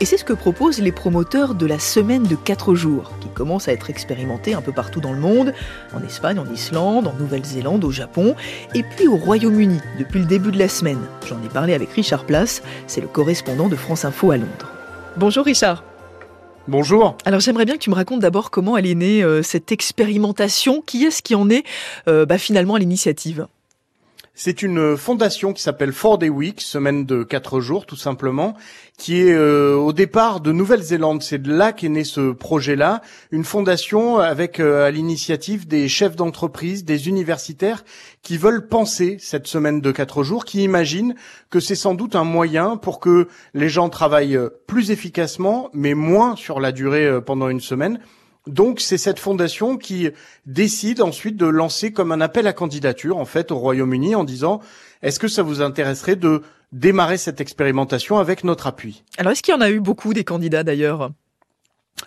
Et 0.00 0.04
c'est 0.04 0.16
ce 0.16 0.24
que 0.24 0.32
proposent 0.32 0.80
les 0.80 0.92
promoteurs 0.92 1.54
de 1.54 1.66
la 1.66 1.78
semaine 1.78 2.24
de 2.24 2.36
4 2.36 2.74
jours, 2.74 3.12
qui 3.20 3.28
commence 3.28 3.68
à 3.68 3.72
être 3.72 3.90
expérimentée 3.90 4.54
un 4.54 4.62
peu 4.62 4.72
partout 4.72 5.00
dans 5.00 5.12
le 5.12 5.20
monde, 5.20 5.54
en 5.94 6.02
Espagne, 6.02 6.38
en 6.38 6.52
Islande, 6.52 7.06
en 7.06 7.14
Nouvelle-Zélande, 7.14 7.84
au 7.84 7.90
Japon, 7.90 8.34
et 8.74 8.82
puis 8.82 9.08
au 9.08 9.16
Royaume-Uni 9.16 9.80
depuis 9.98 10.20
le 10.20 10.26
début 10.26 10.50
de 10.50 10.58
la 10.58 10.68
semaine. 10.68 11.00
J'en 11.26 11.42
ai 11.42 11.48
parlé 11.48 11.74
avec 11.74 11.90
Richard 11.92 12.24
Place, 12.24 12.62
c'est 12.86 13.00
le 13.00 13.08
correspondant 13.08 13.68
de 13.68 13.76
France 13.76 14.04
Info 14.04 14.30
à 14.30 14.36
Londres. 14.36 14.72
Bonjour 15.16 15.44
Richard. 15.44 15.84
Bonjour. 16.68 17.16
Alors 17.24 17.40
j'aimerais 17.40 17.64
bien 17.64 17.74
que 17.74 17.80
tu 17.80 17.90
me 17.90 17.94
racontes 17.94 18.20
d'abord 18.20 18.50
comment 18.50 18.76
elle 18.76 18.86
est 18.86 18.94
née, 18.94 19.22
euh, 19.22 19.42
cette 19.42 19.72
expérimentation. 19.72 20.80
Qui 20.80 21.04
est-ce 21.04 21.20
qui 21.20 21.34
en 21.34 21.50
est 21.50 21.64
euh, 22.08 22.24
bah, 22.24 22.38
finalement 22.38 22.76
à 22.76 22.78
l'initiative? 22.78 23.46
C'est 24.34 24.62
une 24.62 24.96
fondation 24.96 25.52
qui 25.52 25.60
s'appelle 25.60 25.92
Four 25.92 26.16
Day 26.16 26.30
Week, 26.30 26.62
semaine 26.62 27.04
de 27.04 27.22
quatre 27.22 27.60
jours 27.60 27.84
tout 27.84 27.96
simplement, 27.96 28.54
qui 28.96 29.20
est 29.20 29.34
euh, 29.34 29.74
au 29.74 29.92
départ 29.92 30.40
de 30.40 30.52
Nouvelle-Zélande. 30.52 31.22
C'est 31.22 31.42
de 31.42 31.52
là 31.52 31.72
qu'est 31.74 31.90
né 31.90 32.02
ce 32.02 32.32
projet-là, 32.32 33.02
une 33.30 33.44
fondation 33.44 34.20
avec 34.20 34.58
euh, 34.58 34.86
à 34.86 34.90
l'initiative 34.90 35.68
des 35.68 35.86
chefs 35.86 36.16
d'entreprise, 36.16 36.86
des 36.86 37.08
universitaires 37.08 37.84
qui 38.22 38.38
veulent 38.38 38.68
penser 38.68 39.18
cette 39.20 39.46
semaine 39.46 39.82
de 39.82 39.92
quatre 39.92 40.22
jours, 40.22 40.46
qui 40.46 40.62
imaginent 40.62 41.14
que 41.50 41.60
c'est 41.60 41.74
sans 41.74 41.92
doute 41.92 42.16
un 42.16 42.24
moyen 42.24 42.78
pour 42.78 43.00
que 43.00 43.28
les 43.52 43.68
gens 43.68 43.90
travaillent 43.90 44.40
plus 44.66 44.90
efficacement, 44.90 45.68
mais 45.74 45.92
moins 45.92 46.36
sur 46.36 46.58
la 46.58 46.72
durée 46.72 47.04
euh, 47.04 47.20
pendant 47.20 47.50
une 47.50 47.60
semaine 47.60 48.00
donc 48.46 48.80
c'est 48.80 48.98
cette 48.98 49.18
fondation 49.18 49.76
qui 49.76 50.10
décide 50.46 51.00
ensuite 51.00 51.36
de 51.36 51.46
lancer 51.46 51.92
comme 51.92 52.12
un 52.12 52.20
appel 52.20 52.46
à 52.46 52.52
candidature 52.52 53.16
en 53.16 53.24
fait 53.24 53.52
au 53.52 53.58
Royaume-Uni 53.58 54.14
en 54.14 54.24
disant 54.24 54.60
est-ce 55.02 55.18
que 55.18 55.28
ça 55.28 55.42
vous 55.42 55.62
intéresserait 55.62 56.16
de 56.16 56.42
démarrer 56.72 57.18
cette 57.18 57.40
expérimentation 57.40 58.18
avec 58.18 58.44
notre 58.44 58.66
appui? 58.66 59.04
Alors 59.18 59.32
est-ce 59.32 59.42
qu'il 59.42 59.54
y 59.54 59.56
en 59.56 59.60
a 59.60 59.70
eu 59.70 59.80
beaucoup 59.80 60.14
des 60.14 60.24
candidats 60.24 60.64
d'ailleurs? 60.64 61.10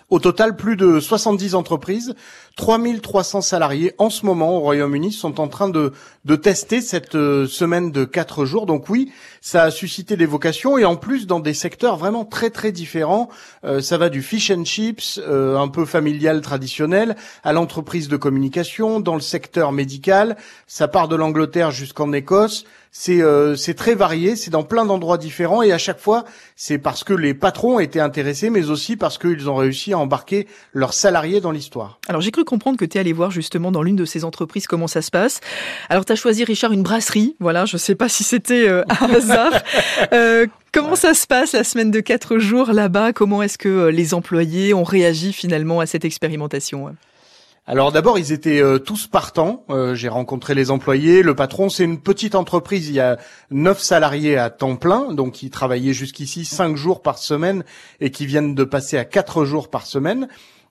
Au 0.09 0.19
total, 0.19 0.55
plus 0.55 0.75
de 0.75 0.99
70 0.99 1.55
entreprises, 1.55 2.15
3300 2.57 3.41
salariés 3.41 3.93
en 3.97 4.09
ce 4.09 4.25
moment 4.25 4.55
au 4.55 4.59
Royaume-Uni 4.59 5.11
sont 5.11 5.41
en 5.41 5.47
train 5.47 5.67
de, 5.67 5.91
tester 6.35 6.81
cette 6.81 7.15
euh, 7.15 7.47
semaine 7.47 7.91
de 7.91 8.05
quatre 8.05 8.45
jours. 8.45 8.65
Donc 8.65 8.87
oui, 8.87 9.11
ça 9.41 9.63
a 9.63 9.71
suscité 9.71 10.15
des 10.15 10.25
vocations 10.27 10.77
et 10.77 10.85
en 10.85 10.95
plus 10.95 11.27
dans 11.27 11.39
des 11.39 11.53
secteurs 11.55 11.97
vraiment 11.97 12.23
très 12.23 12.51
très 12.51 12.71
différents. 12.71 13.29
Euh, 13.63 13.81
ça 13.81 13.97
va 13.97 14.09
du 14.09 14.21
fish 14.21 14.51
and 14.51 14.65
chips, 14.65 15.19
euh, 15.19 15.57
un 15.57 15.67
peu 15.67 15.85
familial 15.85 16.41
traditionnel, 16.41 17.15
à 17.43 17.51
l'entreprise 17.51 18.07
de 18.07 18.17
communication, 18.17 18.99
dans 18.99 19.15
le 19.15 19.21
secteur 19.21 19.71
médical. 19.71 20.37
Ça 20.67 20.87
part 20.87 21.07
de 21.07 21.15
l'Angleterre 21.15 21.71
jusqu'en 21.71 22.13
Écosse 22.13 22.65
c'est 22.97 23.21
euh, 23.21 23.57
c'est 23.57 23.73
très 23.73 23.93
varié, 23.93 24.37
c'est 24.37 24.51
dans 24.51 24.63
plein 24.63 24.85
d'endroits 24.85 25.17
différents 25.17 25.61
et 25.61 25.73
à 25.73 25.77
chaque 25.77 25.99
fois 25.99 26.23
c'est 26.55 26.77
parce 26.77 27.03
que 27.03 27.11
les 27.13 27.33
patrons 27.33 27.77
étaient 27.79 27.99
intéressés, 27.99 28.49
mais 28.49 28.69
aussi 28.69 28.95
parce 28.95 29.17
qu'ils 29.17 29.49
ont 29.49 29.55
réussi 29.55 29.91
à 29.91 29.97
embarquer 29.97 30.47
leurs 30.71 30.93
salariés 30.93 31.41
dans 31.41 31.51
l'histoire. 31.51 31.99
Alors 32.07 32.21
j'ai 32.21 32.31
cru 32.31 32.45
comprendre 32.45 32.77
que 32.77 32.85
tu 32.85 32.97
es 32.97 33.01
allé 33.01 33.11
voir 33.11 33.31
justement 33.31 33.69
dans 33.69 33.83
l'une 33.83 33.97
de 33.97 34.05
ces 34.05 34.23
entreprises 34.23 34.65
comment 34.65 34.87
ça 34.87 35.01
se 35.01 35.11
passe. 35.11 35.41
Alors 35.89 36.05
tu 36.05 36.13
as 36.13 36.15
choisi 36.15 36.45
Richard 36.45 36.71
une 36.71 36.83
brasserie, 36.83 37.35
voilà, 37.41 37.65
je 37.65 37.75
sais 37.75 37.95
pas 37.95 38.07
si 38.07 38.23
c'était 38.23 38.69
euh, 38.69 38.85
un 39.01 39.09
hasard. 39.13 39.51
Euh, 40.13 40.47
comment 40.71 40.95
ça 40.95 41.13
se 41.13 41.27
passe 41.27 41.51
la 41.51 41.65
semaine 41.65 41.91
de 41.91 41.99
quatre 41.99 42.37
jours 42.37 42.71
là-bas? 42.71 43.11
Comment 43.11 43.43
est-ce 43.43 43.57
que 43.57 43.87
les 43.87 44.13
employés 44.13 44.73
ont 44.73 44.85
réagi 44.85 45.33
finalement 45.33 45.81
à 45.81 45.85
cette 45.85 46.05
expérimentation 46.05 46.95
alors 47.67 47.91
d'abord, 47.91 48.19
ils 48.19 48.31
étaient 48.31 48.61
euh, 48.61 48.77
tous 48.77 49.07
partants. 49.07 49.63
Euh, 49.71 49.95
j'ai 49.95 50.07
rencontré 50.07 50.53
les 50.53 50.69
employés. 50.69 51.23
Le 51.23 51.33
patron, 51.33 51.69
c'est 51.69 51.83
une 51.83 51.99
petite 51.99 52.35
entreprise. 52.35 52.89
Il 52.89 52.93
y 52.93 52.99
a 52.99 53.17
neuf 53.49 53.79
salariés 53.79 54.37
à 54.37 54.51
temps 54.51 54.75
plein, 54.75 55.11
donc 55.13 55.33
qui 55.33 55.49
travaillaient 55.49 55.93
jusqu'ici 55.93 56.45
cinq 56.45 56.75
jours 56.75 57.01
par 57.01 57.17
semaine 57.17 57.63
et 58.01 58.11
qui 58.11 58.27
viennent 58.27 58.53
de 58.53 58.63
passer 58.63 58.99
à 58.99 59.05
quatre 59.05 59.45
jours 59.45 59.69
par 59.69 59.87
semaine. 59.87 60.27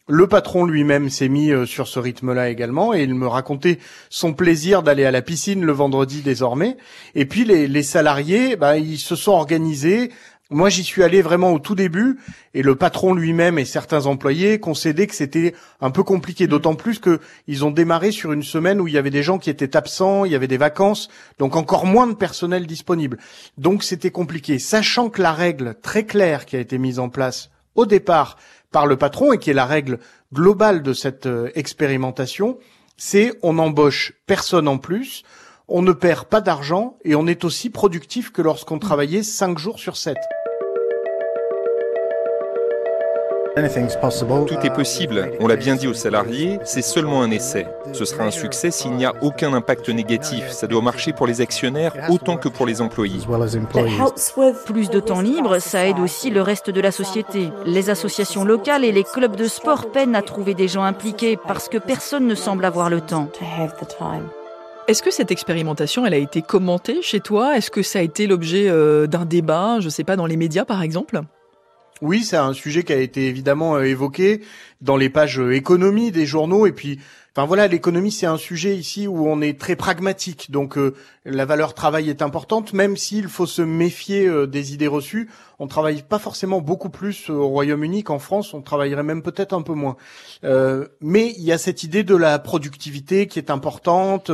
Le 0.06 0.26
patron 0.26 0.66
lui-même 0.66 1.08
s'est 1.08 1.30
mis 1.30 1.50
euh, 1.50 1.64
sur 1.64 1.88
ce 1.88 1.98
rythme-là 1.98 2.50
également 2.50 2.92
et 2.92 3.02
il 3.02 3.14
me 3.14 3.26
racontait 3.26 3.78
son 4.10 4.34
plaisir 4.34 4.82
d'aller 4.82 5.06
à 5.06 5.10
la 5.10 5.22
piscine 5.22 5.64
le 5.64 5.72
vendredi 5.72 6.20
désormais. 6.20 6.76
Et 7.14 7.24
puis 7.24 7.44
les, 7.44 7.82
salariés, 7.82 8.54
bah, 8.54 8.76
ils 8.76 8.98
se 8.98 9.16
sont 9.16 9.32
organisés 9.32 10.12
moi, 10.50 10.68
j'y 10.68 10.84
suis 10.84 11.02
allé 11.02 11.22
vraiment 11.22 11.52
au 11.52 11.58
tout 11.58 11.74
début, 11.74 12.18
et 12.52 12.60
le 12.60 12.76
patron 12.76 13.14
lui-même 13.14 13.58
et 13.58 13.64
certains 13.64 14.04
employés 14.04 14.60
concédaient 14.60 15.06
que 15.06 15.14
c'était 15.14 15.54
un 15.80 15.90
peu 15.90 16.02
compliqué, 16.02 16.46
d'autant 16.46 16.74
plus 16.74 17.00
qu'ils 17.00 17.64
ont 17.64 17.70
démarré 17.70 18.12
sur 18.12 18.30
une 18.30 18.42
semaine 18.42 18.78
où 18.78 18.86
il 18.86 18.92
y 18.92 18.98
avait 18.98 19.08
des 19.08 19.22
gens 19.22 19.38
qui 19.38 19.48
étaient 19.48 19.74
absents, 19.74 20.26
il 20.26 20.32
y 20.32 20.34
avait 20.34 20.46
des 20.46 20.58
vacances, 20.58 21.08
donc 21.38 21.56
encore 21.56 21.86
moins 21.86 22.06
de 22.06 22.12
personnel 22.12 22.66
disponible. 22.66 23.18
Donc 23.56 23.82
c'était 23.82 24.10
compliqué, 24.10 24.58
sachant 24.58 25.08
que 25.08 25.22
la 25.22 25.32
règle 25.32 25.76
très 25.80 26.04
claire 26.04 26.44
qui 26.44 26.56
a 26.56 26.60
été 26.60 26.76
mise 26.76 26.98
en 26.98 27.08
place 27.08 27.50
au 27.74 27.86
départ 27.86 28.36
par 28.70 28.86
le 28.86 28.96
patron 28.96 29.32
et 29.32 29.38
qui 29.38 29.48
est 29.48 29.54
la 29.54 29.66
règle 29.66 29.98
globale 30.32 30.82
de 30.82 30.92
cette 30.92 31.26
euh, 31.26 31.50
expérimentation, 31.54 32.58
c'est 32.98 33.32
on 33.42 33.58
embauche 33.58 34.12
personne 34.26 34.68
en 34.68 34.76
plus, 34.76 35.22
on 35.68 35.80
ne 35.80 35.92
perd 35.92 36.26
pas 36.26 36.40
d'argent 36.40 36.98
et 37.04 37.14
on 37.14 37.26
est 37.26 37.44
aussi 37.44 37.70
productif 37.70 38.30
que 38.30 38.42
lorsqu'on 38.42 38.78
travaillait 38.78 39.22
cinq 39.22 39.58
jours 39.58 39.78
sur 39.78 39.96
sept. 39.96 40.18
Tout 43.56 44.66
est 44.66 44.74
possible. 44.74 45.30
On 45.38 45.46
l'a 45.46 45.54
bien 45.54 45.76
dit 45.76 45.86
aux 45.86 45.94
salariés, 45.94 46.58
c'est 46.64 46.82
seulement 46.82 47.22
un 47.22 47.30
essai. 47.30 47.68
Ce 47.92 48.04
sera 48.04 48.24
un 48.24 48.32
succès 48.32 48.72
s'il 48.72 48.92
n'y 48.92 49.04
a 49.04 49.12
aucun 49.22 49.52
impact 49.52 49.88
négatif. 49.90 50.50
Ça 50.50 50.66
doit 50.66 50.82
marcher 50.82 51.12
pour 51.12 51.28
les 51.28 51.40
actionnaires 51.40 51.94
autant 52.10 52.36
que 52.36 52.48
pour 52.48 52.66
les 52.66 52.80
employés. 52.80 53.20
Plus 54.66 54.90
de 54.90 54.98
temps 54.98 55.20
libre, 55.20 55.60
ça 55.60 55.86
aide 55.86 56.00
aussi 56.00 56.30
le 56.30 56.42
reste 56.42 56.70
de 56.70 56.80
la 56.80 56.90
société. 56.90 57.50
Les 57.64 57.90
associations 57.90 58.44
locales 58.44 58.84
et 58.84 58.90
les 58.90 59.04
clubs 59.04 59.36
de 59.36 59.46
sport 59.46 59.92
peinent 59.92 60.16
à 60.16 60.22
trouver 60.22 60.54
des 60.54 60.66
gens 60.66 60.82
impliqués 60.82 61.36
parce 61.36 61.68
que 61.68 61.78
personne 61.78 62.26
ne 62.26 62.34
semble 62.34 62.64
avoir 62.64 62.90
le 62.90 63.00
temps. 63.00 63.28
Est-ce 64.88 65.02
que 65.02 65.12
cette 65.12 65.30
expérimentation, 65.30 66.04
elle 66.04 66.14
a 66.14 66.18
été 66.18 66.42
commentée 66.42 67.02
chez 67.02 67.20
toi? 67.20 67.56
Est-ce 67.56 67.70
que 67.70 67.82
ça 67.82 68.00
a 68.00 68.02
été 68.02 68.26
l'objet 68.26 68.68
euh, 68.68 69.06
d'un 69.06 69.24
débat, 69.24 69.78
je 69.78 69.86
ne 69.86 69.90
sais 69.90 70.04
pas, 70.04 70.16
dans 70.16 70.26
les 70.26 70.36
médias 70.36 70.64
par 70.64 70.82
exemple? 70.82 71.22
Oui, 72.02 72.24
c'est 72.24 72.36
un 72.36 72.52
sujet 72.52 72.82
qui 72.82 72.92
a 72.92 72.98
été 72.98 73.26
évidemment 73.28 73.76
euh, 73.76 73.84
évoqué 73.84 74.42
dans 74.80 74.96
les 74.96 75.08
pages 75.08 75.40
euh, 75.40 75.54
économie 75.54 76.10
des 76.10 76.26
journaux 76.26 76.66
et 76.66 76.72
puis 76.72 77.00
Enfin 77.36 77.48
voilà, 77.48 77.66
l'économie 77.66 78.12
c'est 78.12 78.26
un 78.26 78.36
sujet 78.36 78.76
ici 78.76 79.08
où 79.08 79.26
on 79.26 79.40
est 79.40 79.58
très 79.58 79.74
pragmatique, 79.74 80.52
donc 80.52 80.78
la 81.24 81.44
valeur 81.44 81.74
travail 81.74 82.08
est 82.08 82.22
importante, 82.22 82.72
même 82.72 82.96
s'il 82.96 83.26
faut 83.26 83.46
se 83.46 83.60
méfier 83.60 84.46
des 84.46 84.72
idées 84.72 84.86
reçues. 84.86 85.28
On 85.58 85.66
travaille 85.66 86.04
pas 86.04 86.20
forcément 86.20 86.60
beaucoup 86.60 86.90
plus 86.90 87.30
au 87.30 87.48
Royaume-Uni 87.48 88.04
qu'en 88.04 88.20
France, 88.20 88.54
on 88.54 88.62
travaillerait 88.62 89.02
même 89.02 89.20
peut-être 89.20 89.52
un 89.52 89.62
peu 89.62 89.74
moins. 89.74 89.96
mais 91.00 91.34
il 91.36 91.42
y 91.42 91.50
a 91.50 91.58
cette 91.58 91.82
idée 91.82 92.04
de 92.04 92.14
la 92.14 92.38
productivité 92.38 93.26
qui 93.26 93.40
est 93.40 93.50
importante, 93.50 94.30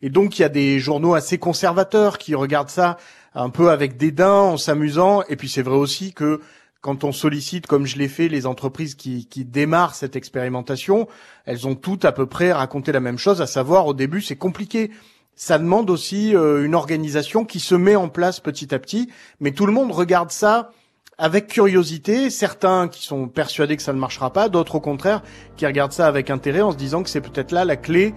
et 0.00 0.08
donc 0.08 0.38
il 0.38 0.42
y 0.42 0.44
a 0.44 0.48
des 0.48 0.78
journaux 0.78 1.14
assez 1.14 1.38
conservateurs 1.38 2.16
qui 2.16 2.36
regardent 2.36 2.70
ça 2.70 2.96
un 3.36 3.50
peu 3.50 3.70
avec 3.70 3.96
dédain, 3.96 4.32
en 4.32 4.56
s'amusant. 4.56 5.22
Et 5.28 5.36
puis 5.36 5.48
c'est 5.48 5.62
vrai 5.62 5.76
aussi 5.76 6.12
que 6.12 6.40
quand 6.86 7.02
on 7.02 7.10
sollicite, 7.10 7.66
comme 7.66 7.84
je 7.84 7.98
l'ai 7.98 8.06
fait, 8.06 8.28
les 8.28 8.46
entreprises 8.46 8.94
qui, 8.94 9.26
qui, 9.26 9.44
démarrent 9.44 9.96
cette 9.96 10.14
expérimentation, 10.14 11.08
elles 11.44 11.66
ont 11.66 11.74
toutes 11.74 12.04
à 12.04 12.12
peu 12.12 12.26
près 12.26 12.52
raconté 12.52 12.92
la 12.92 13.00
même 13.00 13.18
chose, 13.18 13.42
à 13.42 13.48
savoir 13.48 13.88
au 13.88 13.92
début 13.92 14.22
c'est 14.22 14.36
compliqué. 14.36 14.92
Ça 15.34 15.58
demande 15.58 15.90
aussi 15.90 16.36
euh, 16.36 16.64
une 16.64 16.76
organisation 16.76 17.44
qui 17.44 17.58
se 17.58 17.74
met 17.74 17.96
en 17.96 18.08
place 18.08 18.38
petit 18.38 18.72
à 18.72 18.78
petit, 18.78 19.10
mais 19.40 19.50
tout 19.50 19.66
le 19.66 19.72
monde 19.72 19.90
regarde 19.90 20.30
ça 20.30 20.70
avec 21.18 21.48
curiosité, 21.48 22.30
certains 22.30 22.86
qui 22.86 23.04
sont 23.04 23.26
persuadés 23.26 23.76
que 23.76 23.82
ça 23.82 23.92
ne 23.92 23.98
marchera 23.98 24.32
pas, 24.32 24.48
d'autres 24.48 24.76
au 24.76 24.80
contraire 24.80 25.24
qui 25.56 25.66
regardent 25.66 25.92
ça 25.92 26.06
avec 26.06 26.30
intérêt 26.30 26.60
en 26.60 26.70
se 26.70 26.76
disant 26.76 27.02
que 27.02 27.10
c'est 27.10 27.20
peut-être 27.20 27.50
là 27.50 27.64
la 27.64 27.76
clé 27.76 28.14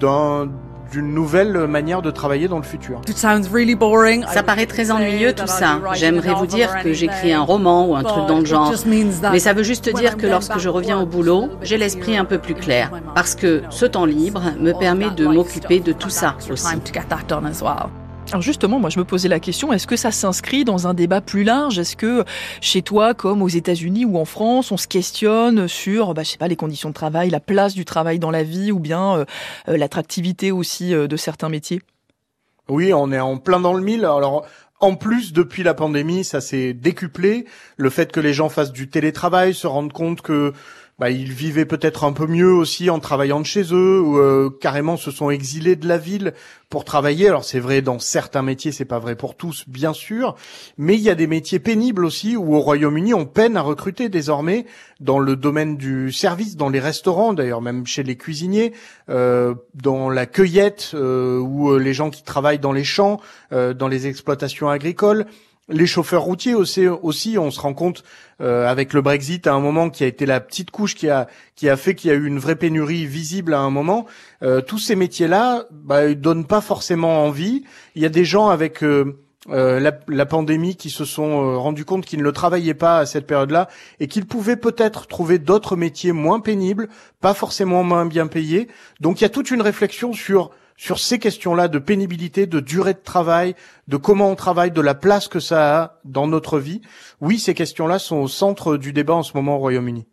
d'un 0.00 0.50
d'une 0.90 1.12
nouvelle 1.12 1.66
manière 1.66 2.02
de 2.02 2.10
travailler 2.10 2.48
dans 2.48 2.56
le 2.56 2.62
futur. 2.62 3.00
Ça 4.32 4.42
paraît 4.42 4.66
très 4.66 4.90
ennuyeux 4.90 5.32
tout 5.34 5.46
ça. 5.46 5.80
J'aimerais 5.94 6.34
vous 6.34 6.46
dire 6.46 6.78
que 6.82 6.92
j'écris 6.92 7.32
un 7.32 7.42
roman 7.42 7.86
ou 7.86 7.94
un 7.96 8.02
truc 8.02 8.26
dans 8.26 8.38
le 8.38 8.44
genre. 8.46 8.72
Mais 9.32 9.38
ça 9.38 9.52
veut 9.52 9.62
juste 9.62 9.88
dire 9.94 10.16
que 10.16 10.26
lorsque 10.26 10.58
je 10.58 10.68
reviens 10.68 11.00
au 11.00 11.06
boulot, 11.06 11.48
j'ai 11.62 11.76
l'esprit 11.78 12.16
un 12.16 12.24
peu 12.24 12.38
plus 12.38 12.54
clair. 12.54 12.90
Parce 13.14 13.34
que 13.34 13.62
ce 13.70 13.86
temps 13.86 14.06
libre 14.06 14.42
me 14.58 14.72
permet 14.72 15.10
de 15.10 15.26
m'occuper 15.26 15.80
de 15.80 15.92
tout 15.92 16.10
ça 16.10 16.36
aussi. 16.50 16.66
Alors 18.30 18.42
justement, 18.42 18.78
moi 18.78 18.90
je 18.90 18.98
me 18.98 19.06
posais 19.06 19.28
la 19.28 19.40
question, 19.40 19.72
est-ce 19.72 19.86
que 19.86 19.96
ça 19.96 20.10
s'inscrit 20.10 20.64
dans 20.64 20.86
un 20.86 20.92
débat 20.92 21.22
plus 21.22 21.44
large? 21.44 21.78
Est-ce 21.78 21.96
que 21.96 22.24
chez 22.60 22.82
toi, 22.82 23.14
comme 23.14 23.40
aux 23.40 23.48
États-Unis 23.48 24.04
ou 24.04 24.18
en 24.18 24.26
France, 24.26 24.70
on 24.70 24.76
se 24.76 24.86
questionne 24.86 25.66
sur, 25.66 26.12
bah, 26.12 26.24
je 26.24 26.32
sais 26.32 26.36
pas, 26.38 26.46
les 26.46 26.56
conditions 26.56 26.90
de 26.90 26.94
travail, 26.94 27.30
la 27.30 27.40
place 27.40 27.72
du 27.72 27.86
travail 27.86 28.18
dans 28.18 28.30
la 28.30 28.42
vie 28.42 28.70
ou 28.70 28.80
bien 28.80 29.16
euh, 29.16 29.24
euh, 29.68 29.78
l'attractivité 29.78 30.52
aussi 30.52 30.94
euh, 30.94 31.06
de 31.06 31.16
certains 31.16 31.48
métiers? 31.48 31.80
Oui, 32.68 32.92
on 32.92 33.10
est 33.12 33.20
en 33.20 33.38
plein 33.38 33.60
dans 33.60 33.72
le 33.72 33.82
mille. 33.82 34.04
Alors 34.04 34.46
en 34.78 34.94
plus, 34.94 35.32
depuis 35.32 35.62
la 35.62 35.72
pandémie, 35.72 36.22
ça 36.22 36.42
s'est 36.42 36.74
décuplé. 36.74 37.46
Le 37.78 37.88
fait 37.88 38.12
que 38.12 38.20
les 38.20 38.34
gens 38.34 38.50
fassent 38.50 38.72
du 38.72 38.90
télétravail, 38.90 39.54
se 39.54 39.66
rendent 39.66 39.92
compte 39.92 40.20
que 40.20 40.52
bah, 40.98 41.10
ils 41.10 41.32
vivaient 41.32 41.64
peut-être 41.64 42.02
un 42.02 42.12
peu 42.12 42.26
mieux 42.26 42.52
aussi 42.52 42.90
en 42.90 42.98
travaillant 42.98 43.38
de 43.38 43.46
chez 43.46 43.72
eux 43.72 44.00
ou 44.00 44.18
euh, 44.18 44.50
carrément 44.60 44.96
se 44.96 45.12
sont 45.12 45.30
exilés 45.30 45.76
de 45.76 45.86
la 45.86 45.96
ville 45.96 46.34
pour 46.70 46.84
travailler. 46.84 47.28
Alors 47.28 47.44
c'est 47.44 47.60
vrai 47.60 47.82
dans 47.82 48.00
certains 48.00 48.42
métiers, 48.42 48.72
c'est 48.72 48.84
pas 48.84 48.98
vrai 48.98 49.14
pour 49.14 49.36
tous 49.36 49.64
bien 49.68 49.92
sûr, 49.92 50.34
mais 50.76 50.96
il 50.96 51.00
y 51.00 51.08
a 51.08 51.14
des 51.14 51.28
métiers 51.28 51.60
pénibles 51.60 52.04
aussi 52.04 52.36
où 52.36 52.56
au 52.56 52.60
Royaume-Uni 52.60 53.14
on 53.14 53.26
peine 53.26 53.56
à 53.56 53.62
recruter 53.62 54.08
désormais 54.08 54.66
dans 54.98 55.20
le 55.20 55.36
domaine 55.36 55.76
du 55.76 56.10
service, 56.10 56.56
dans 56.56 56.68
les 56.68 56.80
restaurants 56.80 57.32
d'ailleurs, 57.32 57.62
même 57.62 57.86
chez 57.86 58.02
les 58.02 58.16
cuisiniers, 58.16 58.72
euh, 59.08 59.54
dans 59.74 60.10
la 60.10 60.26
cueillette 60.26 60.90
euh, 60.94 61.38
ou 61.38 61.78
les 61.78 61.94
gens 61.94 62.10
qui 62.10 62.24
travaillent 62.24 62.58
dans 62.58 62.72
les 62.72 62.84
champs, 62.84 63.20
dans 63.50 63.88
les 63.88 64.06
exploitations 64.06 64.68
agricoles. 64.68 65.26
Les 65.68 65.86
chauffeurs 65.86 66.22
routiers 66.22 66.54
aussi, 66.54 66.86
aussi 66.86 67.38
on 67.38 67.50
se 67.50 67.60
rend 67.60 67.74
compte 67.74 68.02
euh, 68.40 68.66
avec 68.66 68.92
le 68.92 69.02
Brexit 69.02 69.46
à 69.46 69.52
un 69.52 69.60
moment 69.60 69.90
qui 69.90 70.04
a 70.04 70.06
été 70.06 70.26
la 70.26 70.40
petite 70.40 70.70
couche 70.70 70.94
qui 70.94 71.08
a 71.08 71.28
qui 71.56 71.68
a 71.68 71.76
fait 71.76 71.94
qu'il 71.94 72.10
y 72.10 72.12
a 72.12 72.16
eu 72.16 72.26
une 72.26 72.38
vraie 72.38 72.56
pénurie 72.56 73.06
visible 73.06 73.54
à 73.54 73.60
un 73.60 73.70
moment. 73.70 74.06
Euh, 74.42 74.60
tous 74.60 74.78
ces 74.78 74.96
métiers-là, 74.96 75.64
bah, 75.70 76.06
ils 76.06 76.20
donnent 76.20 76.46
pas 76.46 76.60
forcément 76.60 77.24
envie. 77.24 77.64
Il 77.94 78.02
y 78.02 78.06
a 78.06 78.10
des 78.10 78.24
gens 78.24 78.48
avec 78.48 78.82
euh, 78.82 79.18
euh 79.50 79.80
la, 79.80 79.92
la, 80.08 80.26
pandémie 80.26 80.76
qui 80.76 80.90
se 80.90 81.04
sont 81.04 81.58
rendus 81.58 81.84
compte 81.84 82.04
qu'ils 82.04 82.22
ne 82.22 82.30
travaillaient 82.30 82.74
pas 82.74 82.98
à 82.98 83.06
cette 83.06 83.26
période-là 83.26 83.68
et 84.00 84.06
qu'ils 84.06 84.26
pouvaient 84.26 84.56
peut-être 84.56 85.06
trouver 85.06 85.38
d'autres 85.38 85.76
métiers 85.76 86.12
moins 86.12 86.40
pénibles, 86.40 86.88
pas 87.20 87.34
forcément 87.34 87.82
moins 87.82 88.06
bien 88.06 88.26
payés. 88.26 88.68
Donc 89.00 89.20
il 89.20 89.24
y 89.24 89.26
a 89.26 89.30
toute 89.30 89.50
une 89.50 89.62
réflexion 89.62 90.12
sur 90.12 90.50
sur 90.78 91.00
ces 91.00 91.18
questions-là 91.18 91.66
de 91.68 91.78
pénibilité, 91.80 92.46
de 92.46 92.60
durée 92.60 92.94
de 92.94 93.00
travail, 93.02 93.54
de 93.88 93.96
comment 93.96 94.30
on 94.30 94.36
travaille, 94.36 94.70
de 94.70 94.80
la 94.80 94.94
place 94.94 95.26
que 95.26 95.40
ça 95.40 95.82
a 95.82 96.00
dans 96.04 96.28
notre 96.28 96.58
vie. 96.58 96.80
Oui, 97.20 97.38
ces 97.40 97.52
questions-là 97.52 97.98
sont 97.98 98.16
au 98.16 98.28
centre 98.28 98.76
du 98.76 98.92
débat 98.92 99.14
en 99.14 99.24
ce 99.24 99.32
moment 99.34 99.56
au 99.56 99.58
Royaume-Uni. 99.58 100.06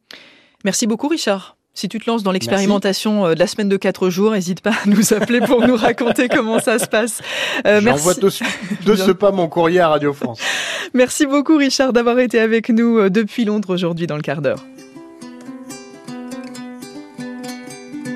Merci 0.66 0.88
beaucoup, 0.88 1.08
Richard. 1.08 1.56
Si 1.76 1.88
tu 1.88 2.00
te 2.00 2.10
lances 2.10 2.24
dans 2.24 2.32
l'expérimentation 2.32 3.26
euh, 3.26 3.34
de 3.36 3.40
la 3.40 3.48
semaine 3.48 3.70
de 3.70 3.78
quatre 3.78 4.10
jours, 4.10 4.32
n'hésite 4.32 4.62
pas 4.62 4.72
à 4.72 4.88
nous 4.88 5.14
appeler 5.14 5.42
pour 5.42 5.68
nous 5.68 5.76
raconter 5.76 6.30
comment 6.30 6.60
ça 6.60 6.80
se 6.80 6.88
passe. 6.88 7.22
Euh, 7.68 7.82
J'envoie 7.82 8.14
de, 8.16 8.30
de 8.86 8.96
ce 8.96 9.12
pas 9.12 9.32
mon 9.32 9.48
courrier 9.48 9.82
à 9.82 9.90
Radio 9.90 10.14
France. 10.14 10.40
Merci 10.94 11.26
beaucoup, 11.26 11.58
Richard, 11.58 11.94
d'avoir 11.94 12.18
été 12.20 12.40
avec 12.40 12.70
nous 12.70 12.98
euh, 12.98 13.10
depuis 13.10 13.46
Londres 13.46 13.72
aujourd'hui 13.74 14.08
dans 14.08 14.16
le 14.16 14.22
quart 14.22 14.42
d'heure. 14.42 14.64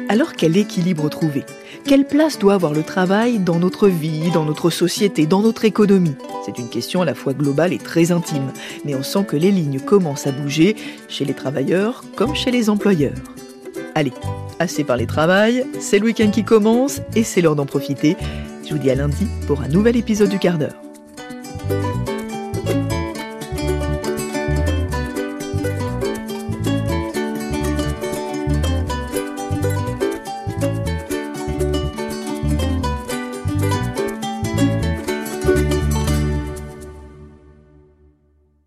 Alors 0.07 0.33
quel 0.33 0.57
équilibre 0.57 1.09
trouver? 1.09 1.43
Quelle 1.85 2.05
place 2.05 2.37
doit 2.37 2.53
avoir 2.53 2.73
le 2.73 2.83
travail 2.83 3.39
dans 3.39 3.59
notre 3.59 3.87
vie, 3.87 4.31
dans 4.31 4.45
notre 4.45 4.69
société, 4.69 5.25
dans 5.25 5.41
notre 5.41 5.65
économie? 5.65 6.15
C'est 6.45 6.59
une 6.59 6.69
question 6.69 7.01
à 7.01 7.05
la 7.05 7.15
fois 7.15 7.33
globale 7.33 7.73
et 7.73 7.77
très 7.77 8.11
intime, 8.11 8.51
mais 8.85 8.95
on 8.95 9.03
sent 9.03 9.25
que 9.27 9.35
les 9.35 9.51
lignes 9.51 9.79
commencent 9.79 10.27
à 10.27 10.31
bouger 10.31 10.75
chez 11.07 11.25
les 11.25 11.33
travailleurs 11.33 12.03
comme 12.15 12.35
chez 12.35 12.51
les 12.51 12.69
employeurs. 12.69 13.17
Allez, 13.95 14.13
assez 14.59 14.83
parlé 14.83 15.07
travail, 15.07 15.65
c'est 15.79 15.99
le 15.99 16.05
week-end 16.05 16.29
qui 16.29 16.43
commence 16.43 17.01
et 17.15 17.23
c'est 17.23 17.41
l'heure 17.41 17.55
d'en 17.55 17.65
profiter. 17.65 18.15
Je 18.65 18.73
vous 18.73 18.79
dis 18.79 18.91
à 18.91 18.95
lundi 18.95 19.27
pour 19.47 19.61
un 19.61 19.67
nouvel 19.67 19.97
épisode 19.97 20.29
du 20.29 20.39
quart 20.39 20.57
d'heure. 20.57 20.75